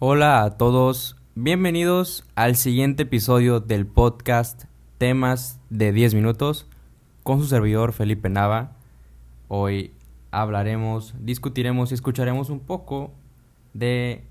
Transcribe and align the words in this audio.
Hola 0.00 0.44
a 0.44 0.50
todos, 0.56 1.16
bienvenidos 1.34 2.24
al 2.36 2.54
siguiente 2.54 3.02
episodio 3.02 3.58
del 3.58 3.84
podcast 3.84 4.66
Temas 4.96 5.58
de 5.70 5.90
10 5.90 6.14
minutos 6.14 6.68
con 7.24 7.40
su 7.40 7.46
servidor 7.46 7.92
Felipe 7.92 8.28
Nava. 8.28 8.76
Hoy 9.48 9.92
hablaremos, 10.30 11.16
discutiremos 11.18 11.90
y 11.90 11.94
escucharemos 11.94 12.48
un 12.48 12.60
poco 12.60 13.10
de 13.74 14.22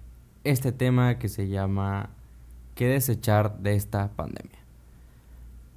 este 0.46 0.72
tema 0.72 1.20
que 1.20 1.28
se 1.28 1.50
llama 1.50 2.12
¿Qué 2.74 2.88
desechar 2.88 3.60
de 3.60 3.76
esta 3.76 4.12
pandemia? 4.16 4.60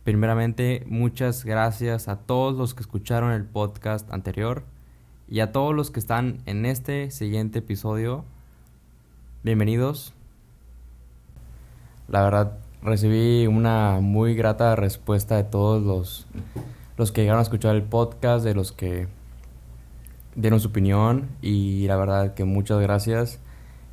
Primeramente, 0.04 0.84
muchas 0.86 1.44
gracias 1.44 2.06
a 2.06 2.14
todos 2.14 2.56
los 2.56 2.74
que 2.74 2.82
escucharon 2.82 3.32
el 3.32 3.44
podcast 3.44 4.08
anterior 4.12 4.62
y 5.26 5.40
a 5.40 5.50
todos 5.50 5.74
los 5.74 5.90
que 5.90 5.98
están 5.98 6.38
en 6.46 6.64
este 6.64 7.10
siguiente 7.10 7.58
episodio. 7.58 8.24
Bienvenidos. 9.42 10.12
La 12.08 12.22
verdad, 12.22 12.58
recibí 12.82 13.46
una 13.46 14.00
muy 14.02 14.34
grata 14.34 14.76
respuesta 14.76 15.36
de 15.36 15.44
todos 15.44 15.82
los, 15.82 16.26
los 16.98 17.10
que 17.10 17.22
llegaron 17.22 17.38
a 17.38 17.44
escuchar 17.44 17.74
el 17.74 17.82
podcast, 17.82 18.44
de 18.44 18.54
los 18.54 18.72
que 18.72 19.08
dieron 20.34 20.60
su 20.60 20.68
opinión 20.68 21.30
y 21.40 21.86
la 21.86 21.96
verdad 21.96 22.34
que 22.34 22.44
muchas 22.44 22.80
gracias. 22.80 23.40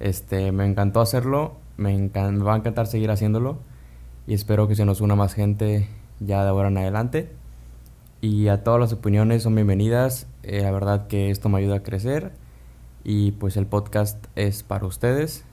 Este, 0.02 0.52
me 0.52 0.66
encantó 0.66 1.00
hacerlo, 1.00 1.56
me, 1.78 1.98
me 1.98 2.44
va 2.44 2.56
a 2.56 2.58
encantar 2.58 2.86
seguir 2.86 3.10
haciéndolo 3.10 3.58
y 4.28 4.34
espero 4.34 4.68
que 4.68 4.76
se 4.76 4.84
nos 4.84 5.00
una 5.00 5.16
más 5.16 5.34
gente 5.34 5.88
ya 6.20 6.44
de 6.44 6.50
ahora 6.50 6.68
en 6.68 6.78
adelante. 6.78 7.32
Y 8.20 8.50
a 8.50 8.66
todas 8.66 8.82
las 8.82 8.92
opiniones 8.92 9.44
son 9.44 9.56
bienvenidas, 9.56 10.28
eh, 10.44 10.64
la 10.64 10.72
verdad 10.72 11.08
que 11.08 11.30
esto 11.30 11.48
me 11.48 11.60
ayuda 11.60 11.78
a 11.78 11.84
crecer 11.84 12.34
y 13.08 13.32
pues 13.32 13.56
el 13.56 13.66
podcast 13.66 14.24
es 14.36 14.64
para 14.64 14.86
ustedes. 14.86 15.46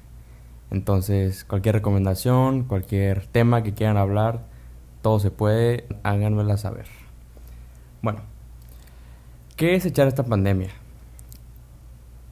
Entonces 0.73 1.45
cualquier 1.45 1.77
recomendación, 1.77 2.65
cualquier 2.65 3.27
tema 3.29 3.63
que 3.63 3.73
quieran 3.73 3.97
hablar, 3.97 4.41
todo 5.03 5.21
se 5.21 5.31
puede, 5.31 5.87
háganmela 6.03 6.57
saber. 6.57 6.87
Bueno, 8.03 8.23
¿qué 9.55 9.77
es 9.77 9.87
echar 9.87 10.09
esta 10.09 10.25
pandemia? 10.25 10.71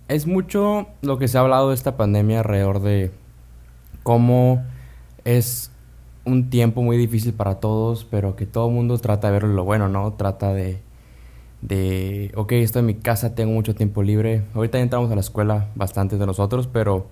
Es 0.08 0.26
mucho 0.26 0.88
lo 1.02 1.18
que 1.18 1.28
se 1.28 1.38
ha 1.38 1.42
hablado 1.42 1.68
de 1.68 1.76
esta 1.76 1.96
pandemia 1.96 2.40
alrededor 2.40 2.80
de 2.80 3.12
cómo 4.02 4.64
es 5.24 5.70
un 6.24 6.50
tiempo 6.50 6.82
muy 6.82 6.96
difícil 6.96 7.32
para 7.32 7.60
todos, 7.60 8.04
pero 8.04 8.34
que 8.34 8.46
todo 8.46 8.66
el 8.68 8.74
mundo 8.74 8.98
trata 8.98 9.28
de 9.28 9.34
ver 9.34 9.44
lo 9.44 9.62
bueno, 9.62 9.88
¿no? 9.88 10.14
Trata 10.14 10.52
de, 10.52 10.82
de, 11.62 12.32
ok, 12.34 12.52
estoy 12.52 12.80
en 12.80 12.86
mi 12.86 12.94
casa, 12.94 13.34
tengo 13.34 13.52
mucho 13.52 13.74
tiempo 13.74 14.02
libre. 14.02 14.42
Ahorita 14.54 14.78
ya 14.78 14.82
entramos 14.82 15.10
a 15.10 15.14
la 15.14 15.20
escuela 15.20 15.68
bastantes 15.74 16.18
de 16.18 16.26
nosotros, 16.26 16.66
pero 16.66 17.06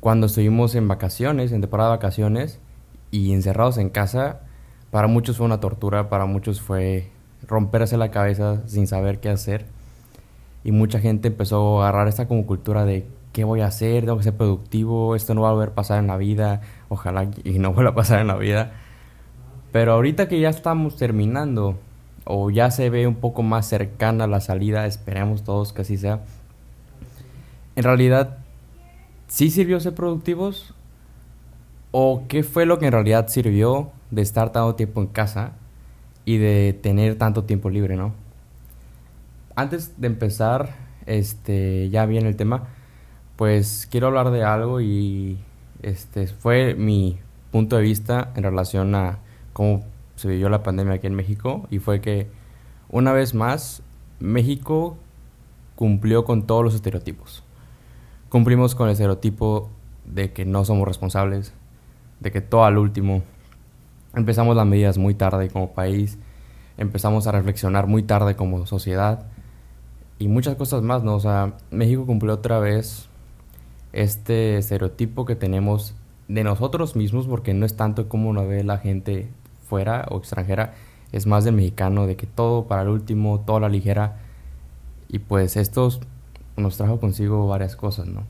cuando 0.00 0.26
estuvimos 0.26 0.74
en 0.74 0.88
vacaciones, 0.88 1.52
en 1.52 1.60
temporada 1.60 1.90
de 1.90 1.96
vacaciones 1.96 2.58
y 3.10 3.32
encerrados 3.32 3.78
en 3.78 3.90
casa, 3.90 4.40
para 4.90 5.06
muchos 5.06 5.36
fue 5.36 5.46
una 5.46 5.60
tortura, 5.60 6.08
para 6.08 6.26
muchos 6.26 6.60
fue 6.60 7.10
romperse 7.46 7.96
la 7.96 8.10
cabeza 8.10 8.66
sin 8.66 8.86
saber 8.86 9.20
qué 9.20 9.28
hacer. 9.28 9.66
Y 10.64 10.72
mucha 10.72 10.98
gente 10.98 11.28
empezó 11.28 11.82
a 11.82 11.88
agarrar 11.88 12.08
esta 12.08 12.26
como 12.26 12.46
cultura 12.46 12.84
de 12.84 13.06
qué 13.32 13.44
voy 13.44 13.60
a 13.60 13.66
hacer, 13.66 14.04
tengo 14.04 14.16
que 14.16 14.24
ser 14.24 14.36
productivo, 14.36 15.14
esto 15.14 15.34
no 15.34 15.42
va 15.42 15.50
a 15.50 15.52
volver 15.52 15.70
a 15.70 15.74
pasar 15.74 15.98
en 15.98 16.06
la 16.06 16.16
vida, 16.16 16.60
ojalá 16.88 17.28
y 17.44 17.58
no 17.58 17.72
vuelva 17.72 17.90
a 17.90 17.94
pasar 17.94 18.20
en 18.20 18.28
la 18.28 18.36
vida. 18.36 18.72
Pero 19.72 19.92
ahorita 19.92 20.28
que 20.28 20.40
ya 20.40 20.50
estamos 20.50 20.96
terminando, 20.96 21.78
o 22.24 22.50
ya 22.50 22.70
se 22.70 22.90
ve 22.90 23.06
un 23.06 23.16
poco 23.16 23.42
más 23.42 23.68
cercana 23.68 24.26
la 24.26 24.40
salida, 24.40 24.86
esperemos 24.86 25.42
todos 25.42 25.72
que 25.72 25.82
así 25.82 25.96
sea, 25.96 26.20
en 27.74 27.84
realidad, 27.84 28.38
¿sí 29.28 29.50
sirvió 29.50 29.80
ser 29.80 29.94
productivos? 29.94 30.74
¿O 31.90 32.24
qué 32.28 32.42
fue 32.42 32.66
lo 32.66 32.78
que 32.78 32.86
en 32.86 32.92
realidad 32.92 33.28
sirvió 33.28 33.90
de 34.10 34.22
estar 34.22 34.52
tanto 34.52 34.74
tiempo 34.74 35.00
en 35.00 35.08
casa 35.08 35.52
y 36.24 36.38
de 36.38 36.78
tener 36.80 37.16
tanto 37.16 37.44
tiempo 37.44 37.70
libre, 37.70 37.96
no? 37.96 38.14
Antes 39.54 40.00
de 40.00 40.06
empezar, 40.06 40.74
este, 41.06 41.90
ya 41.90 42.06
bien 42.06 42.26
el 42.26 42.36
tema, 42.36 42.68
pues 43.36 43.88
quiero 43.90 44.06
hablar 44.06 44.30
de 44.30 44.44
algo 44.44 44.80
y 44.80 45.38
este 45.82 46.26
fue 46.26 46.74
mi 46.74 47.18
punto 47.50 47.76
de 47.76 47.82
vista 47.82 48.32
en 48.36 48.44
relación 48.44 48.94
a 48.94 49.18
cómo 49.52 49.82
se 50.22 50.28
vivió 50.28 50.48
la 50.48 50.62
pandemia 50.62 50.94
aquí 50.94 51.08
en 51.08 51.14
México 51.14 51.66
y 51.68 51.80
fue 51.80 52.00
que 52.00 52.28
una 52.88 53.12
vez 53.12 53.34
más 53.34 53.82
México 54.20 54.96
cumplió 55.74 56.24
con 56.24 56.46
todos 56.46 56.62
los 56.62 56.76
estereotipos. 56.76 57.42
Cumplimos 58.28 58.76
con 58.76 58.86
el 58.86 58.92
estereotipo 58.92 59.68
de 60.04 60.32
que 60.32 60.44
no 60.44 60.64
somos 60.64 60.86
responsables, 60.86 61.52
de 62.20 62.30
que 62.30 62.40
todo 62.40 62.64
al 62.64 62.78
último. 62.78 63.24
Empezamos 64.14 64.54
las 64.54 64.64
medidas 64.64 64.96
muy 64.96 65.14
tarde 65.14 65.50
como 65.50 65.72
país, 65.72 66.18
empezamos 66.78 67.26
a 67.26 67.32
reflexionar 67.32 67.88
muy 67.88 68.04
tarde 68.04 68.36
como 68.36 68.64
sociedad 68.66 69.26
y 70.20 70.28
muchas 70.28 70.54
cosas 70.54 70.82
más, 70.82 71.02
¿no? 71.02 71.16
O 71.16 71.20
sea, 71.20 71.54
México 71.72 72.06
cumplió 72.06 72.34
otra 72.34 72.60
vez 72.60 73.08
este 73.92 74.56
estereotipo 74.56 75.26
que 75.26 75.34
tenemos 75.34 75.96
de 76.28 76.44
nosotros 76.44 76.94
mismos, 76.94 77.26
porque 77.26 77.54
no 77.54 77.66
es 77.66 77.76
tanto 77.76 78.08
como 78.08 78.32
lo 78.32 78.46
ve 78.46 78.62
la 78.62 78.78
gente 78.78 79.28
fuera 79.72 80.04
o 80.10 80.18
extranjera, 80.18 80.74
es 81.12 81.26
más 81.26 81.44
del 81.44 81.54
mexicano, 81.54 82.06
de 82.06 82.14
que 82.14 82.26
todo 82.26 82.66
para 82.66 82.82
el 82.82 82.88
último, 82.88 83.40
toda 83.40 83.60
la 83.60 83.70
ligera. 83.70 84.18
Y 85.08 85.20
pues 85.20 85.56
esto 85.56 85.88
nos 86.58 86.76
trajo 86.76 87.00
consigo 87.00 87.48
varias 87.48 87.74
cosas, 87.74 88.06
¿no? 88.06 88.24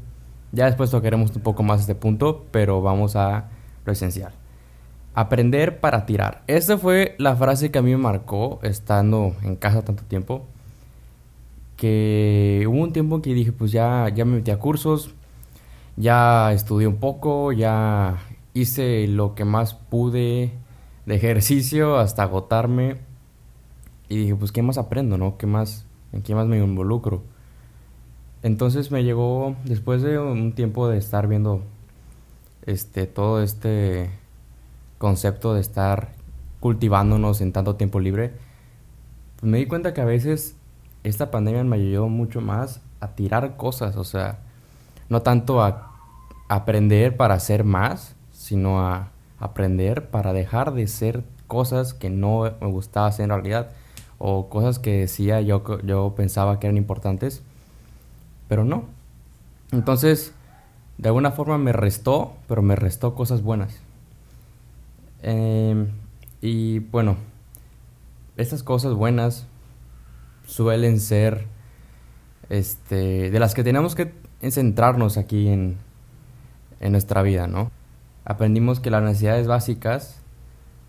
Ya 0.53 0.67
después 0.67 0.93
tocaremos 0.93 1.35
un 1.35 1.43
poco 1.43 1.65
más 1.65 1.81
este 1.81 1.97
punto, 1.97 2.47
pero 2.53 2.81
vamos 2.81 3.17
a 3.17 3.49
lo 3.85 3.93
esencial. 3.93 4.33
Aprender 5.15 5.81
para 5.81 6.07
tirar. 6.07 6.45
Esta 6.47 6.79
fue 6.79 7.17
la 7.19 7.35
frase 7.35 7.73
que 7.73 7.81
a 7.81 7.83
mí 7.83 7.91
me 7.91 7.97
marcó 7.97 8.61
estando 8.63 9.35
en 9.43 9.57
casa 9.57 9.83
tanto 9.83 10.05
tiempo. 10.05 10.47
Que 11.77 12.65
hubo 12.69 12.81
un 12.81 12.93
tiempo 12.93 13.21
que 13.21 13.35
dije, 13.35 13.51
pues 13.51 13.73
ya, 13.73 14.09
ya 14.15 14.25
me 14.25 14.37
metí 14.37 14.53
a 14.53 14.61
cursos, 14.61 15.13
ya 15.97 16.53
estudié 16.53 16.87
un 16.87 16.99
poco, 16.99 17.51
ya 17.51 18.19
hice 18.55 19.09
lo 19.09 19.35
que 19.35 19.45
más 19.45 19.75
pude 19.75 20.53
de 21.07 21.15
ejercicio 21.15 21.97
hasta 21.99 22.23
agotarme. 22.25 22.99
Y 24.09 24.17
dije, 24.17 24.35
pues, 24.35 24.53
¿qué 24.53 24.63
más 24.63 24.79
aprendo, 24.79 25.19
no? 25.19 25.37
¿Qué 25.39 25.47
más, 25.47 25.87
¿En 26.13 26.23
qué 26.23 26.35
más 26.35 26.47
me 26.47 26.59
involucro? 26.59 27.23
Entonces 28.43 28.91
me 28.91 29.05
llegó, 29.05 29.57
después 29.65 30.03
de 30.03 30.19
un 30.19 30.53
tiempo 30.55 30.89
de 30.89 30.99
estar 30.99 31.29
viendo 31.29 31.63
este, 32.67 33.07
todo 33.07 33.43
este 33.43 34.11
concepto 34.99 35.55
de 35.55 35.61
estar 35.61 36.13
cultivándonos 36.61 37.41
en 37.41 37.53
tanto 37.53 37.77
tiempo 37.77 38.01
libre, 38.01 38.33
pues 39.41 39.51
me 39.51 39.59
di 39.59 39.67
cuenta 39.67 39.95
que 39.95 40.01
a 40.01 40.05
veces 40.05 40.57
esta 41.03 41.31
pandemia 41.31 41.65
me 41.65 41.77
ayudó 41.77 42.09
mucho 42.09 42.41
más 42.41 42.81
a 43.01 43.15
tirar 43.15 43.57
cosas, 43.57 43.97
o 43.97 44.05
sea, 44.05 44.41
no 45.09 45.23
tanto 45.23 45.63
a 45.63 45.93
aprender 46.49 47.17
para 47.17 47.35
hacer 47.35 47.65
más, 47.65 48.15
sino 48.33 48.81
a 48.81 49.11
aprender 49.43 50.09
para 50.09 50.33
dejar 50.33 50.73
de 50.73 50.87
ser 50.87 51.25
cosas 51.49 51.95
que 51.95 52.11
no 52.11 52.45
me 52.61 52.67
gustaba 52.69 53.09
hacer 53.09 53.25
en 53.25 53.31
realidad 53.31 53.71
o 54.19 54.49
cosas 54.49 54.79
que 54.79 55.01
decía 55.01 55.41
yo, 55.41 55.65
yo 55.83 56.15
pensaba 56.17 56.61
que 56.61 56.69
eran 56.69 56.77
importantes, 56.77 57.43
pero 58.49 58.65
no. 58.65 58.85
Entonces, 59.73 60.33
de 60.97 61.09
alguna 61.09 61.33
forma 61.33 61.59
me 61.59 61.73
restó, 61.73 62.35
pero 62.47 62.63
me 62.63 62.77
restó 62.77 63.17
cosas 63.17 63.43
buenas. 63.43 63.81
Em, 65.23 65.89
y 66.41 66.79
bueno, 66.79 67.17
estas 68.37 68.63
cosas 68.63 68.95
buenas 68.95 69.47
suelen 70.47 71.01
ser 71.01 71.47
este, 72.49 73.31
de 73.31 73.39
las 73.41 73.55
que 73.55 73.65
tenemos 73.65 73.97
que 73.97 74.13
centrarnos 74.51 75.17
aquí 75.17 75.49
en, 75.49 75.79
en 76.81 76.93
nuestra 76.93 77.23
vida, 77.23 77.49
¿no? 77.49 77.71
Aprendimos 78.25 78.81
que 78.81 78.91
las 78.91 79.03
necesidades 79.03 79.47
básicas 79.47 80.21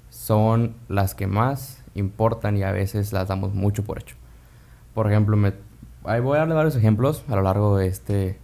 son 0.09 0.75
las 0.87 1.15
que 1.15 1.27
más 1.27 1.83
importan 1.95 2.57
y 2.57 2.63
a 2.63 2.71
veces 2.71 3.11
las 3.11 3.27
damos 3.27 3.53
mucho 3.53 3.83
por 3.83 3.99
hecho. 3.99 4.15
Por 4.93 5.07
ejemplo, 5.07 5.37
ahí 6.03 6.19
voy 6.21 6.35
a 6.35 6.39
darle 6.39 6.53
varios 6.53 6.75
ejemplos 6.75 7.23
a 7.27 7.35
lo 7.35 7.41
largo 7.41 7.77
de 7.77 7.87
este, 7.87 8.37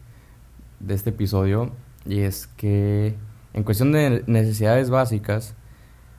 de 0.79 0.93
este 0.93 1.11
episodio 1.11 1.71
y 2.05 2.21
es 2.21 2.47
que 2.47 3.15
en 3.53 3.63
cuestión 3.63 3.91
de 3.91 4.23
necesidades 4.25 4.89
básicas 4.89 5.53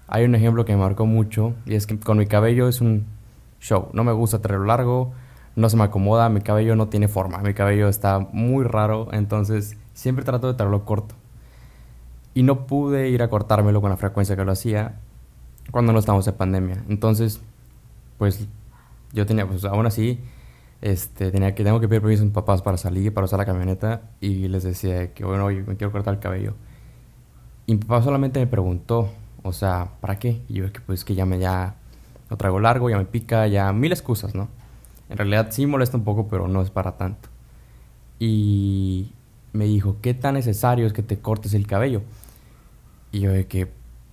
hay 0.06 0.24
un 0.24 0.34
ejemplo 0.34 0.64
que 0.64 0.72
me 0.72 0.78
marcó 0.80 1.06
mucho 1.06 1.54
y 1.66 1.74
es 1.74 1.86
que 1.86 1.98
con 1.98 2.18
mi 2.18 2.26
cabello 2.26 2.68
es 2.68 2.80
un 2.80 3.06
show. 3.60 3.88
No 3.92 4.04
me 4.04 4.12
gusta 4.12 4.40
traerlo 4.40 4.66
largo, 4.66 5.12
no 5.56 5.68
se 5.68 5.76
me 5.76 5.84
acomoda, 5.84 6.28
mi 6.28 6.40
cabello 6.40 6.76
no 6.76 6.88
tiene 6.88 7.08
forma, 7.08 7.38
mi 7.38 7.54
cabello 7.54 7.88
está 7.88 8.20
muy 8.20 8.64
raro, 8.64 9.08
entonces 9.12 9.76
siempre 9.92 10.24
trato 10.24 10.46
de 10.46 10.54
traerlo 10.54 10.84
corto. 10.84 11.16
Y 12.34 12.42
no 12.42 12.66
pude 12.66 13.08
ir 13.08 13.22
a 13.22 13.28
cortármelo 13.28 13.80
con 13.80 13.90
la 13.90 13.96
frecuencia 13.96 14.36
que 14.36 14.44
lo 14.44 14.52
hacía 14.52 15.00
cuando 15.70 15.92
no 15.92 15.98
estábamos 15.98 16.26
en 16.26 16.34
pandemia. 16.34 16.84
Entonces, 16.88 17.40
pues 18.18 18.46
yo 19.12 19.26
tenía, 19.26 19.46
pues 19.46 19.64
aún 19.64 19.86
así, 19.86 20.20
este, 20.80 21.30
tenía 21.30 21.54
que, 21.54 21.64
tengo 21.64 21.80
que 21.80 21.88
pedir 21.88 22.02
permiso 22.02 22.22
a 22.22 22.26
mis 22.26 22.34
papás 22.34 22.62
para 22.62 22.76
salir, 22.76 23.12
para 23.12 23.24
usar 23.24 23.38
la 23.38 23.46
camioneta, 23.46 24.02
y 24.20 24.48
les 24.48 24.62
decía 24.62 25.12
que, 25.12 25.24
bueno, 25.24 25.44
oye, 25.46 25.62
me 25.62 25.76
quiero 25.76 25.92
cortar 25.92 26.14
el 26.14 26.20
cabello. 26.20 26.54
Y 27.66 27.74
mi 27.74 27.80
papá 27.80 28.02
solamente 28.02 28.40
me 28.40 28.46
preguntó, 28.46 29.10
o 29.42 29.52
sea, 29.52 29.90
¿para 30.00 30.18
qué? 30.18 30.42
Y 30.48 30.54
yo, 30.54 30.72
que 30.72 30.80
pues 30.80 31.04
que 31.04 31.14
ya 31.14 31.26
me, 31.26 31.38
ya 31.38 31.76
lo 32.28 32.36
traigo 32.36 32.60
largo, 32.60 32.90
ya 32.90 32.98
me 32.98 33.04
pica, 33.04 33.46
ya 33.46 33.72
mil 33.72 33.92
excusas, 33.92 34.34
¿no? 34.34 34.48
En 35.08 35.16
realidad 35.18 35.48
sí 35.50 35.66
molesta 35.66 35.96
un 35.96 36.04
poco, 36.04 36.28
pero 36.28 36.48
no 36.48 36.62
es 36.62 36.70
para 36.70 36.96
tanto. 36.96 37.28
Y 38.18 39.12
me 39.52 39.64
dijo, 39.64 39.96
¿qué 40.00 40.14
tan 40.14 40.34
necesario 40.34 40.86
es 40.86 40.92
que 40.92 41.02
te 41.02 41.18
cortes 41.18 41.54
el 41.54 41.66
cabello? 41.66 42.02
Y 43.12 43.20
yo 43.20 43.32
de 43.32 43.46
que, 43.46 43.68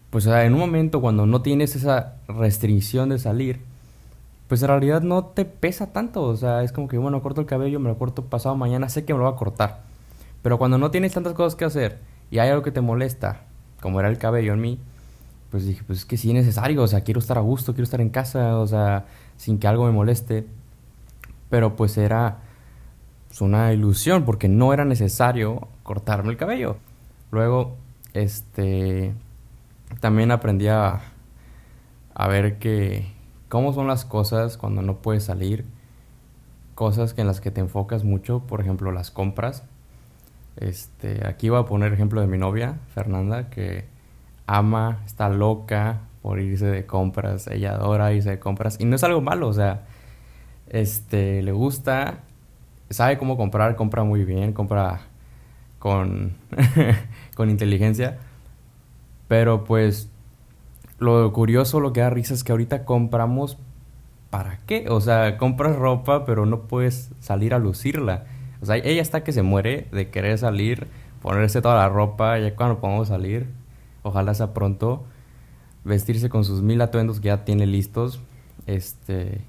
pues 0.10 0.26
en 0.26 0.54
un 0.54 0.60
momento 0.60 1.02
cuando 1.02 1.26
no 1.26 1.42
tienes 1.42 1.76
esa 1.76 2.16
restricción 2.28 3.10
de 3.10 3.20
salir, 3.20 3.62
pues 4.48 4.62
en 4.62 4.70
realidad 4.70 5.02
no 5.02 5.26
te 5.26 5.46
pesa 5.46 5.92
tanto. 5.92 6.24
O 6.24 6.36
sea, 6.36 6.64
es 6.64 6.72
como 6.72 6.88
que, 6.88 6.98
bueno, 6.98 7.22
corto 7.22 7.42
el 7.42 7.48
cabello, 7.48 7.80
me 7.80 7.90
lo 7.90 7.98
corto 7.98 8.26
pasado 8.26 8.56
mañana, 8.56 8.90
sé 8.90 9.06
que 9.06 9.14
me 9.14 9.20
lo 9.20 9.26
va 9.26 9.32
a 9.32 9.36
cortar. 9.36 9.84
Pero 10.42 10.58
cuando 10.58 10.78
no 10.78 10.92
tienes 10.92 11.14
tantas 11.14 11.34
cosas 11.34 11.56
que 11.56 11.66
hacer 11.66 12.00
y 12.32 12.40
hay 12.40 12.50
algo 12.50 12.64
que 12.64 12.72
te 12.72 12.82
molesta, 12.82 13.42
como 13.82 14.00
era 14.00 14.10
el 14.10 14.18
cabello 14.18 14.54
en 14.54 14.62
mí, 14.62 14.80
pues 15.52 15.66
dije, 15.66 15.84
pues 15.86 16.00
es 16.00 16.06
que 16.06 16.18
sí 16.18 16.30
es 16.30 16.36
necesario, 16.36 16.82
o 16.84 16.88
sea, 16.88 17.02
quiero 17.02 17.20
estar 17.20 17.38
a 17.38 17.42
gusto, 17.42 17.74
quiero 17.74 17.84
estar 17.84 18.02
en 18.02 18.10
casa, 18.10 18.58
o 18.58 18.68
sea, 18.68 19.06
sin 19.38 19.60
que 19.60 19.68
algo 19.68 19.86
me 19.86 19.92
moleste. 19.92 20.46
Pero 21.50 21.76
pues 21.76 21.98
era 21.98 22.40
pues, 23.28 23.42
una 23.42 23.72
ilusión 23.74 24.26
porque 24.26 24.50
no 24.50 24.74
era 24.74 24.86
necesario 24.86 25.68
cortarme 25.84 26.32
el 26.32 26.38
cabello. 26.38 26.78
Luego, 27.32 27.76
este, 28.24 29.14
también 30.00 30.32
aprendí 30.32 30.68
a, 30.68 31.02
a 32.14 32.28
ver 32.28 32.58
que 32.58 33.08
cómo 33.48 33.74
son 33.74 33.88
las 33.88 34.06
cosas 34.06 34.58
cuando 34.58 34.82
no 34.82 34.98
puedes 34.98 35.24
salir, 35.24 35.66
cosas 36.76 37.14
que 37.14 37.22
en 37.22 37.28
las 37.28 37.42
que 37.42 37.52
te 37.52 37.62
enfocas 37.62 38.04
mucho, 38.04 38.40
por 38.40 38.62
ejemplo, 38.62 38.92
las 38.92 39.12
compras. 39.12 39.64
Este, 40.56 41.28
aquí 41.28 41.50
voy 41.50 41.60
a 41.60 41.66
poner 41.66 41.94
ejemplo 41.94 42.20
de 42.20 42.28
mi 42.28 42.38
novia, 42.38 42.80
Fernanda, 42.94 43.50
que 43.50 43.86
ama, 44.48 45.04
está 45.06 45.30
loca 45.30 46.02
por 46.24 46.40
irse 46.40 46.66
de 46.66 46.86
compras, 46.88 47.48
ella 47.48 47.76
adora 47.76 48.14
irse 48.14 48.32
de 48.32 48.40
compras. 48.40 48.78
Y 48.80 48.86
no 48.86 48.96
es 48.96 49.04
algo 49.04 49.22
malo, 49.22 49.48
o 49.48 49.54
sea, 49.54 49.86
este, 50.70 51.44
le 51.44 51.52
gusta, 51.52 52.24
sabe 52.90 53.18
cómo 53.18 53.38
comprar, 53.38 53.76
compra 53.76 54.04
muy 54.04 54.26
bien, 54.26 54.54
compra 54.54 55.02
con, 55.80 56.36
con 57.38 57.50
inteligencia, 57.50 58.18
pero 59.30 59.64
pues 59.64 60.10
lo 61.00 61.32
curioso, 61.32 61.80
lo 61.80 61.94
que 61.94 62.02
da 62.02 62.10
risa 62.10 62.34
es 62.34 62.44
que 62.44 62.52
ahorita 62.52 62.84
compramos 62.84 63.58
¿para 64.30 64.60
qué? 64.66 64.88
O 64.90 65.02
sea, 65.02 65.38
compras 65.38 65.76
ropa, 65.76 66.26
pero 66.26 66.46
no 66.46 66.62
puedes 66.62 67.12
salir 67.20 67.54
a 67.54 67.60
lucirla. 67.60 68.26
O 68.62 68.66
sea, 68.66 68.78
ella 68.78 69.02
está 69.02 69.24
que 69.24 69.32
se 69.32 69.42
muere 69.42 69.88
de 69.92 70.10
querer 70.10 70.38
salir, 70.38 70.88
ponerse 71.22 71.62
toda 71.62 71.76
la 71.76 71.90
ropa, 71.90 72.38
ya 72.40 72.56
cuando 72.56 72.80
podamos 72.80 73.08
salir, 73.10 73.48
ojalá 74.04 74.34
sea 74.34 74.54
pronto, 74.54 75.06
vestirse 75.84 76.30
con 76.30 76.44
sus 76.44 76.62
mil 76.62 76.82
atuendos 76.82 77.20
que 77.20 77.28
ya 77.28 77.46
tiene 77.46 77.66
listos. 77.66 78.20
Este. 78.66 79.42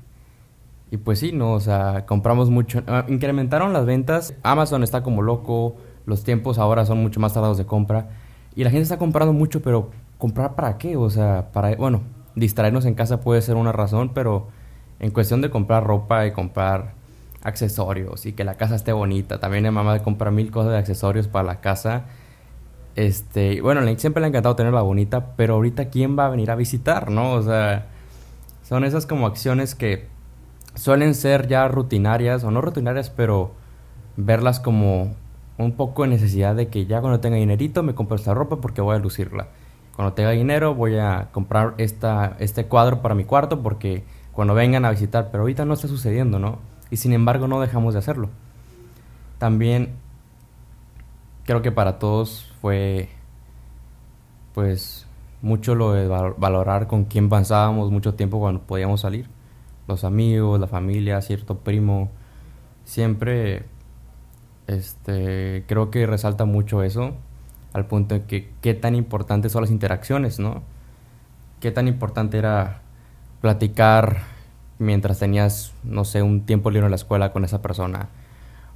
Y 0.90 0.96
pues 0.98 1.18
sí, 1.18 1.32
no, 1.32 1.52
o 1.52 1.60
sea, 1.60 2.06
compramos 2.06 2.50
mucho. 2.50 2.82
Ah, 2.86 3.04
incrementaron 3.08 3.72
las 3.72 3.84
ventas. 3.84 4.34
Amazon 4.42 4.82
está 4.82 5.02
como 5.02 5.22
loco. 5.22 5.76
Los 6.08 6.24
tiempos 6.24 6.58
ahora 6.58 6.86
son 6.86 7.02
mucho 7.02 7.20
más 7.20 7.34
tardados 7.34 7.58
de 7.58 7.66
compra. 7.66 8.08
Y 8.56 8.64
la 8.64 8.70
gente 8.70 8.84
está 8.84 8.96
comprando 8.96 9.34
mucho, 9.34 9.60
pero 9.60 9.90
¿comprar 10.16 10.54
para 10.54 10.78
qué? 10.78 10.96
O 10.96 11.10
sea, 11.10 11.50
para, 11.52 11.76
bueno, 11.76 12.00
distraernos 12.34 12.86
en 12.86 12.94
casa 12.94 13.20
puede 13.20 13.42
ser 13.42 13.56
una 13.56 13.72
razón, 13.72 14.12
pero 14.14 14.48
en 15.00 15.10
cuestión 15.10 15.42
de 15.42 15.50
comprar 15.50 15.84
ropa 15.84 16.26
y 16.26 16.32
comprar 16.32 16.94
accesorios 17.42 18.24
y 18.24 18.32
que 18.32 18.42
la 18.42 18.54
casa 18.54 18.74
esté 18.74 18.92
bonita, 18.92 19.38
también 19.38 19.64
mi 19.64 19.70
mamá 19.70 19.92
de 19.92 20.00
comprar 20.00 20.32
mil 20.32 20.50
cosas 20.50 20.72
de 20.72 20.78
accesorios 20.78 21.28
para 21.28 21.44
la 21.44 21.60
casa. 21.60 22.06
Este, 22.96 23.60
bueno, 23.60 23.82
siempre 23.98 24.22
le 24.22 24.26
ha 24.26 24.28
encantado 24.28 24.56
tenerla 24.56 24.80
bonita, 24.80 25.36
pero 25.36 25.56
ahorita 25.56 25.90
quién 25.90 26.18
va 26.18 26.24
a 26.24 26.30
venir 26.30 26.50
a 26.50 26.54
visitar, 26.54 27.10
¿no? 27.10 27.32
O 27.34 27.42
sea, 27.42 27.88
son 28.62 28.82
esas 28.82 29.04
como 29.04 29.26
acciones 29.26 29.74
que 29.74 30.06
suelen 30.74 31.14
ser 31.14 31.48
ya 31.48 31.68
rutinarias 31.68 32.44
o 32.44 32.50
no 32.50 32.62
rutinarias, 32.62 33.10
pero 33.10 33.52
verlas 34.16 34.58
como 34.58 35.14
un 35.58 35.72
poco 35.72 36.02
de 36.04 36.08
necesidad 36.08 36.54
de 36.54 36.68
que 36.68 36.86
ya 36.86 37.00
cuando 37.00 37.20
tenga 37.20 37.36
dinerito 37.36 37.82
me 37.82 37.94
compro 37.94 38.16
esta 38.16 38.32
ropa 38.32 38.60
porque 38.60 38.80
voy 38.80 38.96
a 38.96 38.98
lucirla. 38.98 39.48
Cuando 39.94 40.14
tenga 40.14 40.30
dinero 40.30 40.74
voy 40.74 40.96
a 40.96 41.28
comprar 41.32 41.74
esta, 41.78 42.36
este 42.38 42.66
cuadro 42.66 43.02
para 43.02 43.14
mi 43.16 43.24
cuarto 43.24 43.62
porque 43.62 44.04
cuando 44.32 44.54
vengan 44.54 44.84
a 44.84 44.90
visitar, 44.90 45.30
pero 45.32 45.42
ahorita 45.42 45.64
no 45.64 45.74
está 45.74 45.88
sucediendo, 45.88 46.38
¿no? 46.38 46.60
Y 46.90 46.96
sin 46.96 47.12
embargo 47.12 47.48
no 47.48 47.60
dejamos 47.60 47.94
de 47.94 47.98
hacerlo. 47.98 48.30
También 49.38 49.96
creo 51.44 51.60
que 51.60 51.72
para 51.72 51.98
todos 51.98 52.52
fue 52.60 53.08
pues 54.54 55.06
mucho 55.42 55.74
lo 55.74 55.92
de 55.92 56.06
valorar 56.08 56.86
con 56.86 57.04
quién 57.04 57.28
pasábamos 57.28 57.90
mucho 57.90 58.14
tiempo 58.14 58.38
cuando 58.38 58.60
podíamos 58.62 59.00
salir. 59.00 59.28
Los 59.88 60.04
amigos, 60.04 60.60
la 60.60 60.66
familia, 60.66 61.20
cierto 61.20 61.58
primo. 61.58 62.10
Siempre 62.84 63.64
este, 64.68 65.64
creo 65.66 65.90
que 65.90 66.06
resalta 66.06 66.44
mucho 66.44 66.82
eso, 66.84 67.16
al 67.72 67.86
punto 67.86 68.14
de 68.14 68.24
que 68.24 68.50
qué 68.60 68.74
tan 68.74 68.94
importantes 68.94 69.52
son 69.52 69.62
las 69.62 69.70
interacciones, 69.70 70.38
¿no? 70.38 70.62
Qué 71.60 71.72
tan 71.72 71.88
importante 71.88 72.38
era 72.38 72.82
platicar 73.40 74.18
mientras 74.78 75.18
tenías, 75.18 75.72
no 75.82 76.04
sé, 76.04 76.22
un 76.22 76.42
tiempo 76.46 76.70
libre 76.70 76.86
en 76.86 76.90
la 76.90 76.96
escuela 76.96 77.32
con 77.32 77.44
esa 77.44 77.62
persona, 77.62 78.10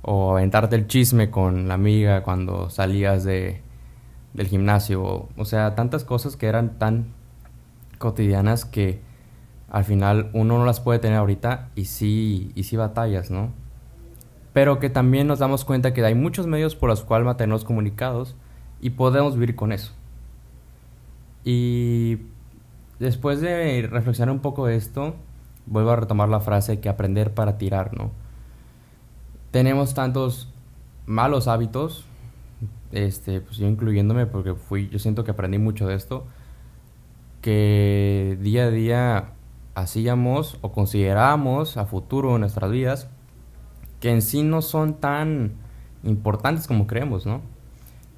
o 0.02 0.32
aventarte 0.32 0.76
el 0.76 0.88
chisme 0.88 1.30
con 1.30 1.68
la 1.68 1.74
amiga 1.74 2.22
cuando 2.22 2.70
salías 2.70 3.22
de, 3.24 3.60
del 4.34 4.48
gimnasio, 4.48 5.28
o 5.36 5.44
sea, 5.44 5.74
tantas 5.74 6.04
cosas 6.04 6.36
que 6.36 6.46
eran 6.46 6.78
tan 6.78 7.12
cotidianas 7.98 8.64
que 8.64 9.00
al 9.70 9.84
final 9.84 10.30
uno 10.32 10.58
no 10.58 10.64
las 10.64 10.80
puede 10.80 10.98
tener 10.98 11.18
ahorita 11.18 11.68
y 11.74 11.84
sí, 11.84 12.50
y 12.54 12.64
sí 12.64 12.76
batallas, 12.76 13.30
¿no? 13.30 13.50
Pero 14.52 14.78
que 14.78 14.90
también 14.90 15.26
nos 15.26 15.38
damos 15.38 15.64
cuenta 15.64 15.94
que 15.94 16.04
hay 16.04 16.14
muchos 16.14 16.46
medios 16.46 16.74
por 16.74 16.90
los 16.90 17.02
cuales 17.02 17.26
mantenernos 17.26 17.64
comunicados 17.64 18.36
y 18.80 18.90
podemos 18.90 19.34
vivir 19.34 19.56
con 19.56 19.72
eso. 19.72 19.92
Y 21.44 22.18
después 22.98 23.40
de 23.40 23.88
reflexionar 23.90 24.34
un 24.34 24.40
poco 24.40 24.66
de 24.66 24.76
esto, 24.76 25.14
vuelvo 25.66 25.90
a 25.90 25.96
retomar 25.96 26.28
la 26.28 26.40
frase 26.40 26.80
que 26.80 26.88
aprender 26.88 27.32
para 27.32 27.56
tirar, 27.56 27.96
¿no? 27.96 28.10
Tenemos 29.50 29.94
tantos 29.94 30.52
malos 31.06 31.48
hábitos, 31.48 32.04
este, 32.92 33.40
pues 33.40 33.56
yo 33.56 33.66
incluyéndome 33.66 34.26
porque 34.26 34.54
fui, 34.54 34.88
yo 34.88 34.98
siento 34.98 35.24
que 35.24 35.30
aprendí 35.30 35.58
mucho 35.58 35.86
de 35.86 35.94
esto, 35.94 36.24
que 37.40 38.38
día 38.40 38.64
a 38.64 38.70
día 38.70 39.32
hacíamos 39.74 40.58
o 40.60 40.72
consideramos 40.72 41.76
a 41.76 41.86
futuro 41.86 42.38
nuestras 42.38 42.70
vidas 42.70 43.08
que 44.02 44.10
en 44.10 44.20
sí 44.20 44.42
no 44.42 44.62
son 44.62 44.94
tan 44.94 45.52
importantes 46.02 46.66
como 46.66 46.88
creemos, 46.88 47.24
¿no? 47.24 47.40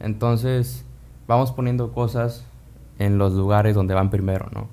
Entonces, 0.01 0.87
vamos 1.29 1.53
poniendo 1.53 1.93
cosas 1.93 2.47
en 2.99 3.19
los 3.19 3.35
lugares 3.35 3.75
donde 3.75 3.93
van 3.93 4.09
primero, 4.09 4.49
¿no? 4.51 4.69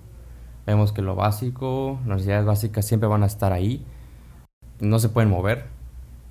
Vemos 0.66 0.94
que 0.94 1.02
lo 1.02 1.16
básico, 1.16 2.00
las 2.06 2.20
necesidades 2.20 2.46
básicas 2.46 2.86
siempre 2.86 3.10
van 3.10 3.24
a 3.24 3.26
estar 3.26 3.52
ahí, 3.52 3.86
no 4.80 5.00
se 5.00 5.10
pueden 5.10 5.30
mover 5.30 5.66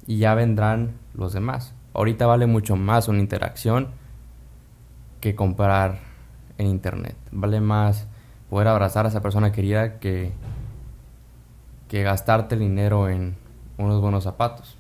y 0.07 0.17
ya 0.17 0.35
vendrán 0.35 0.95
los 1.13 1.35
demás. 1.35 1.75
Ahorita 1.93 2.27
vale 2.27 2.47
mucho 2.47 2.77
más 2.77 3.07
una 3.07 3.19
interacción 3.19 3.89
que 5.21 5.35
comprar 5.35 5.99
en 6.57 6.69
internet. 6.69 7.17
Vale 7.33 7.61
más 7.61 8.09
poder 8.49 8.69
abrazar 8.69 9.05
a 9.05 9.11
esa 9.11 9.21
persona 9.21 9.53
querida 9.53 9.99
que, 9.99 10.33
que 11.89 12.03
gastarte 12.03 12.57
dinero 12.57 13.11
en 13.11 13.37
unos 13.81 14.01
buenos 14.01 14.25
zapatos. 14.25 14.77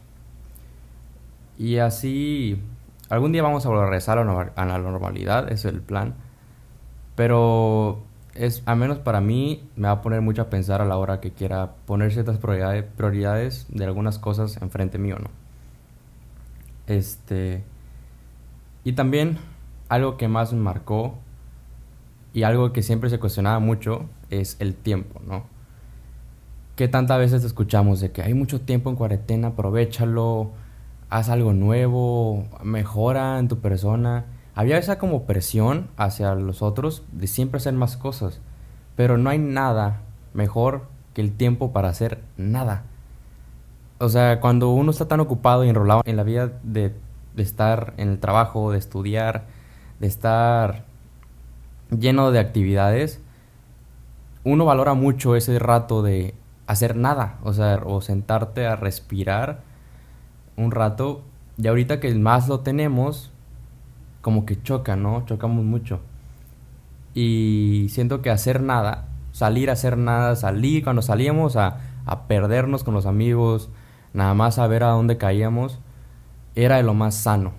Y 1.58 1.78
así, 1.78 2.60
algún 3.08 3.32
día 3.32 3.42
vamos 3.42 3.66
a 3.66 3.70
regresar 3.70 4.18
a 4.18 4.64
la 4.64 4.78
normalidad, 4.78 5.50
es 5.52 5.64
el 5.64 5.80
plan. 5.80 6.14
Pero 7.16 8.02
es, 8.34 8.62
al 8.66 8.76
menos 8.76 8.98
para 8.98 9.20
mí, 9.20 9.68
me 9.76 9.88
va 9.88 9.94
a 9.94 10.02
poner 10.02 10.20
mucho 10.20 10.42
a 10.42 10.50
pensar 10.50 10.80
a 10.80 10.84
la 10.84 10.96
hora 10.96 11.20
que 11.20 11.32
quiera 11.32 11.72
poner 11.86 12.12
ciertas 12.12 12.38
prioridades, 12.38 13.66
de 13.68 13.84
algunas 13.84 14.18
cosas 14.18 14.60
enfrente 14.62 14.98
mío, 14.98 15.16
¿no? 15.18 15.28
Este. 16.86 17.62
Y 18.84 18.92
también 18.92 19.38
algo 19.88 20.16
que 20.16 20.28
más 20.28 20.52
me 20.52 20.60
marcó 20.60 21.18
y 22.32 22.44
algo 22.44 22.72
que 22.72 22.82
siempre 22.82 23.10
se 23.10 23.18
cuestionaba 23.18 23.58
mucho 23.58 24.08
es 24.30 24.56
el 24.60 24.74
tiempo, 24.74 25.20
¿no? 25.26 25.44
Que 26.80 26.88
tantas 26.88 27.18
veces 27.18 27.44
escuchamos 27.44 28.00
de 28.00 28.10
que 28.10 28.22
hay 28.22 28.32
mucho 28.32 28.62
tiempo 28.62 28.88
en 28.88 28.96
cuarentena, 28.96 29.48
aprovechalo, 29.48 30.52
haz 31.10 31.28
algo 31.28 31.52
nuevo, 31.52 32.46
mejora 32.62 33.38
en 33.38 33.48
tu 33.48 33.58
persona. 33.58 34.24
Había 34.54 34.78
esa 34.78 34.98
como 34.98 35.24
presión 35.24 35.88
hacia 35.98 36.34
los 36.34 36.62
otros 36.62 37.02
de 37.12 37.26
siempre 37.26 37.58
hacer 37.58 37.74
más 37.74 37.98
cosas, 37.98 38.40
pero 38.96 39.18
no 39.18 39.28
hay 39.28 39.36
nada 39.36 40.00
mejor 40.32 40.86
que 41.12 41.20
el 41.20 41.32
tiempo 41.32 41.70
para 41.70 41.90
hacer 41.90 42.22
nada. 42.38 42.84
O 43.98 44.08
sea, 44.08 44.40
cuando 44.40 44.70
uno 44.70 44.90
está 44.90 45.06
tan 45.06 45.20
ocupado 45.20 45.66
y 45.66 45.68
enrolado 45.68 46.00
en 46.06 46.16
la 46.16 46.22
vida 46.22 46.50
de, 46.62 46.94
de 47.36 47.42
estar 47.42 47.92
en 47.98 48.08
el 48.08 48.20
trabajo, 48.20 48.72
de 48.72 48.78
estudiar, 48.78 49.44
de 49.98 50.06
estar 50.06 50.86
lleno 51.90 52.30
de 52.30 52.38
actividades, 52.38 53.20
uno 54.44 54.64
valora 54.64 54.94
mucho 54.94 55.36
ese 55.36 55.58
rato 55.58 56.00
de 56.00 56.32
hacer 56.70 56.96
nada, 56.96 57.38
o 57.42 57.52
sea, 57.52 57.80
o 57.84 58.00
sentarte 58.00 58.66
a 58.66 58.76
respirar 58.76 59.62
un 60.56 60.70
rato. 60.70 61.22
Y 61.56 61.66
ahorita 61.66 62.00
que 62.00 62.14
más 62.14 62.48
lo 62.48 62.60
tenemos, 62.60 63.32
como 64.20 64.46
que 64.46 64.62
choca, 64.62 64.96
¿no? 64.96 65.24
Chocamos 65.26 65.64
mucho. 65.64 66.00
Y 67.12 67.88
siento 67.90 68.22
que 68.22 68.30
hacer 68.30 68.62
nada, 68.62 69.08
salir 69.32 69.68
a 69.68 69.72
hacer 69.72 69.98
nada, 69.98 70.36
salir 70.36 70.84
cuando 70.84 71.02
salíamos 71.02 71.56
a, 71.56 71.78
a 72.06 72.28
perdernos 72.28 72.84
con 72.84 72.94
los 72.94 73.06
amigos, 73.06 73.68
nada 74.12 74.34
más 74.34 74.58
a 74.58 74.66
ver 74.68 74.84
a 74.84 74.90
dónde 74.90 75.16
caíamos, 75.16 75.80
era 76.54 76.76
de 76.76 76.84
lo 76.84 76.94
más 76.94 77.16
sano. 77.16 77.52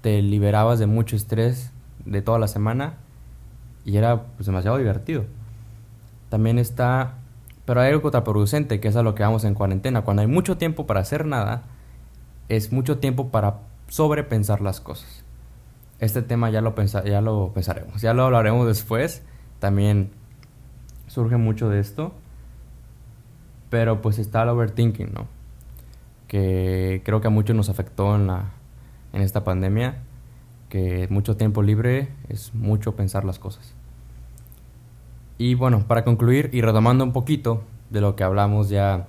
Te 0.00 0.22
liberabas 0.22 0.78
de 0.78 0.86
mucho 0.86 1.16
estrés 1.16 1.72
de 2.04 2.22
toda 2.22 2.38
la 2.38 2.48
semana 2.48 2.94
y 3.84 3.96
era 3.96 4.22
pues 4.36 4.46
demasiado 4.46 4.78
divertido. 4.78 5.24
También 6.28 6.58
está, 6.58 7.14
pero 7.72 7.80
hay 7.80 7.88
algo 7.88 8.02
contraproducente, 8.02 8.80
que 8.80 8.88
es 8.88 8.96
a 8.96 9.02
lo 9.02 9.14
que 9.14 9.22
vamos 9.22 9.44
en 9.44 9.54
cuarentena. 9.54 10.02
Cuando 10.02 10.20
hay 10.20 10.28
mucho 10.28 10.58
tiempo 10.58 10.84
para 10.84 11.00
hacer 11.00 11.24
nada, 11.24 11.62
es 12.50 12.70
mucho 12.70 12.98
tiempo 12.98 13.30
para 13.30 13.60
sobrepensar 13.88 14.60
las 14.60 14.82
cosas. 14.82 15.24
Este 15.98 16.20
tema 16.20 16.50
ya 16.50 16.60
lo, 16.60 16.74
ya 16.76 17.22
lo 17.22 17.50
pensaremos, 17.54 18.02
ya 18.02 18.12
lo 18.12 18.24
hablaremos 18.24 18.66
después. 18.66 19.22
También 19.58 20.10
surge 21.06 21.38
mucho 21.38 21.70
de 21.70 21.80
esto. 21.80 22.12
Pero 23.70 24.02
pues 24.02 24.18
está 24.18 24.42
el 24.42 24.50
overthinking, 24.50 25.14
¿no? 25.14 25.26
Que 26.28 27.00
creo 27.06 27.22
que 27.22 27.28
a 27.28 27.30
muchos 27.30 27.56
nos 27.56 27.70
afectó 27.70 28.16
en, 28.16 28.26
la, 28.26 28.50
en 29.14 29.22
esta 29.22 29.44
pandemia. 29.44 30.02
Que 30.68 31.06
mucho 31.08 31.38
tiempo 31.38 31.62
libre 31.62 32.10
es 32.28 32.52
mucho 32.52 32.96
pensar 32.96 33.24
las 33.24 33.38
cosas. 33.38 33.74
Y 35.42 35.54
bueno, 35.54 35.88
para 35.88 36.04
concluir 36.04 36.50
y 36.52 36.60
retomando 36.60 37.02
un 37.02 37.12
poquito 37.12 37.64
de 37.90 38.00
lo 38.00 38.14
que 38.14 38.22
hablamos 38.22 38.68
ya 38.68 39.08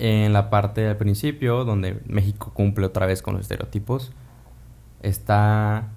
en 0.00 0.32
la 0.32 0.50
parte 0.50 0.80
del 0.80 0.96
principio, 0.96 1.64
donde 1.64 2.00
México 2.06 2.50
cumple 2.52 2.86
otra 2.86 3.06
vez 3.06 3.22
con 3.22 3.34
los 3.34 3.42
estereotipos, 3.42 4.10
está 5.02 5.90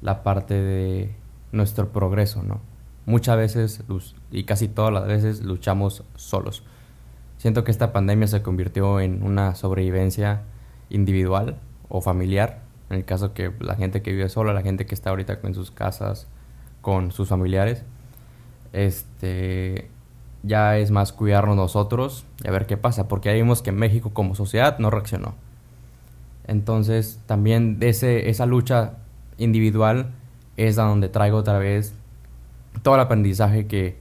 la 0.00 0.22
parte 0.22 0.54
de 0.54 1.14
nuestro 1.52 1.90
progreso, 1.92 2.42
¿no? 2.42 2.62
Muchas 3.04 3.36
veces, 3.36 3.84
y 4.30 4.44
casi 4.44 4.68
todas 4.68 4.90
las 4.90 5.06
veces, 5.06 5.42
luchamos 5.42 6.02
solos. 6.14 6.62
Siento 7.36 7.62
que 7.62 7.70
esta 7.70 7.92
pandemia 7.92 8.26
se 8.26 8.40
convirtió 8.40 9.00
en 9.00 9.22
una 9.22 9.54
sobrevivencia 9.54 10.44
individual 10.88 11.58
o 11.90 12.00
familiar, 12.00 12.62
en 12.88 12.96
el 12.96 13.04
caso 13.04 13.34
que 13.34 13.52
la 13.60 13.74
gente 13.74 14.00
que 14.00 14.12
vive 14.12 14.30
sola, 14.30 14.54
la 14.54 14.62
gente 14.62 14.86
que 14.86 14.94
está 14.94 15.10
ahorita 15.10 15.40
en 15.42 15.54
sus 15.54 15.70
casas 15.70 16.26
con 16.80 17.12
sus 17.12 17.28
familiares, 17.28 17.84
este 18.72 19.90
ya 20.42 20.78
es 20.78 20.90
más 20.90 21.12
cuidarnos 21.12 21.56
nosotros 21.56 22.24
y 22.44 22.48
a 22.48 22.52
ver 22.52 22.66
qué 22.66 22.76
pasa, 22.76 23.08
porque 23.08 23.28
ahí 23.28 23.36
vimos 23.36 23.62
que 23.62 23.72
México 23.72 24.10
como 24.12 24.34
sociedad 24.34 24.78
no 24.78 24.90
reaccionó. 24.90 25.34
Entonces, 26.46 27.20
también 27.26 27.78
ese, 27.80 28.30
esa 28.30 28.46
lucha 28.46 28.94
individual 29.38 30.12
es 30.56 30.78
a 30.78 30.84
donde 30.84 31.08
traigo 31.08 31.38
otra 31.38 31.58
vez 31.58 31.94
todo 32.82 32.94
el 32.94 33.00
aprendizaje 33.00 33.66
que, 33.66 33.98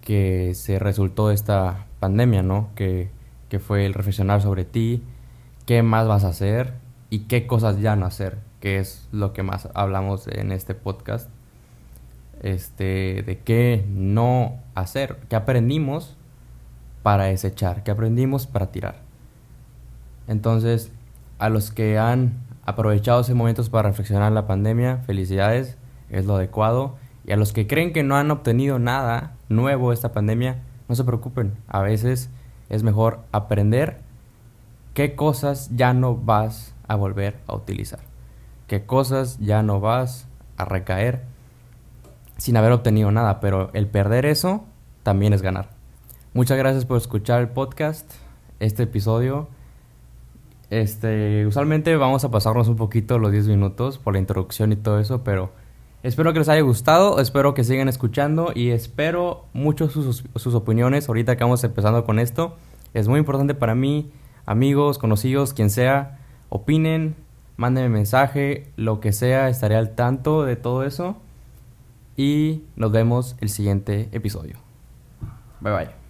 que 0.00 0.54
se 0.54 0.78
resultó 0.78 1.28
de 1.28 1.34
esta 1.34 1.86
pandemia, 1.98 2.42
¿no? 2.42 2.68
Que, 2.76 3.10
que 3.48 3.58
fue 3.58 3.86
el 3.86 3.94
reflexionar 3.94 4.40
sobre 4.40 4.64
ti, 4.64 5.02
qué 5.66 5.82
más 5.82 6.06
vas 6.06 6.24
a 6.24 6.28
hacer 6.28 6.74
y 7.10 7.20
qué 7.20 7.46
cosas 7.46 7.80
ya 7.80 7.96
no 7.96 8.06
hacer, 8.06 8.38
que 8.60 8.78
es 8.78 9.08
lo 9.10 9.32
que 9.32 9.42
más 9.42 9.68
hablamos 9.74 10.28
en 10.28 10.52
este 10.52 10.74
podcast 10.74 11.28
este, 12.44 13.22
de 13.24 13.38
qué 13.38 13.86
no 13.88 14.60
hacer, 14.74 15.16
qué 15.30 15.36
aprendimos 15.36 16.14
para 17.02 17.24
desechar, 17.24 17.82
qué 17.82 17.90
aprendimos 17.90 18.46
para 18.46 18.70
tirar. 18.70 18.96
Entonces, 20.28 20.92
a 21.38 21.48
los 21.48 21.70
que 21.70 21.98
han 21.98 22.34
aprovechado 22.66 23.22
esos 23.22 23.34
momentos 23.34 23.70
para 23.70 23.88
reflexionar 23.88 24.30
la 24.30 24.46
pandemia, 24.46 24.98
felicidades, 25.06 25.78
es 26.10 26.26
lo 26.26 26.36
adecuado. 26.36 26.96
Y 27.26 27.32
a 27.32 27.36
los 27.36 27.54
que 27.54 27.66
creen 27.66 27.94
que 27.94 28.02
no 28.02 28.14
han 28.16 28.30
obtenido 28.30 28.78
nada 28.78 29.32
nuevo 29.48 29.90
esta 29.90 30.12
pandemia, 30.12 30.62
no 30.86 30.94
se 30.94 31.04
preocupen. 31.04 31.56
A 31.66 31.80
veces 31.80 32.28
es 32.68 32.82
mejor 32.82 33.20
aprender 33.32 34.00
qué 34.92 35.14
cosas 35.14 35.70
ya 35.74 35.94
no 35.94 36.14
vas 36.14 36.74
a 36.88 36.94
volver 36.94 37.38
a 37.46 37.54
utilizar, 37.54 38.00
qué 38.66 38.84
cosas 38.84 39.38
ya 39.38 39.62
no 39.62 39.80
vas 39.80 40.28
a 40.58 40.66
recaer 40.66 41.33
sin 42.36 42.56
haber 42.56 42.72
obtenido 42.72 43.10
nada, 43.10 43.40
pero 43.40 43.70
el 43.74 43.86
perder 43.86 44.26
eso 44.26 44.64
también 45.02 45.32
es 45.32 45.42
ganar. 45.42 45.70
Muchas 46.32 46.58
gracias 46.58 46.84
por 46.84 46.96
escuchar 46.96 47.40
el 47.40 47.48
podcast, 47.48 48.10
este 48.58 48.84
episodio. 48.84 49.48
Este, 50.70 51.46
usualmente 51.46 51.94
vamos 51.96 52.24
a 52.24 52.30
pasarnos 52.30 52.68
un 52.68 52.76
poquito 52.76 53.18
los 53.18 53.30
10 53.30 53.46
minutos 53.48 53.98
por 53.98 54.14
la 54.14 54.18
introducción 54.18 54.72
y 54.72 54.76
todo 54.76 54.98
eso, 54.98 55.22
pero 55.22 55.52
espero 56.02 56.32
que 56.32 56.40
les 56.40 56.48
haya 56.48 56.62
gustado, 56.62 57.20
espero 57.20 57.54
que 57.54 57.62
sigan 57.62 57.88
escuchando 57.88 58.50
y 58.54 58.70
espero 58.70 59.44
mucho 59.52 59.88
sus, 59.88 60.24
sus 60.34 60.54
opiniones 60.54 61.08
ahorita 61.08 61.36
que 61.36 61.44
vamos 61.44 61.62
empezando 61.62 62.04
con 62.04 62.18
esto. 62.18 62.56
Es 62.94 63.06
muy 63.06 63.20
importante 63.20 63.54
para 63.54 63.74
mí, 63.74 64.10
amigos, 64.46 64.98
conocidos, 64.98 65.54
quien 65.54 65.70
sea, 65.70 66.18
opinen, 66.48 67.14
mándenme 67.56 67.90
mensaje, 67.90 68.72
lo 68.76 68.98
que 68.98 69.12
sea, 69.12 69.48
estaré 69.48 69.76
al 69.76 69.94
tanto 69.94 70.44
de 70.44 70.56
todo 70.56 70.82
eso 70.82 71.16
y 72.16 72.62
nos 72.76 72.92
vemos 72.92 73.36
el 73.40 73.48
siguiente 73.48 74.08
episodio. 74.12 74.56
Bye 75.60 75.72
bye. 75.72 76.03